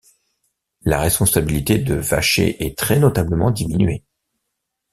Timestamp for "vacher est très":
1.93-2.97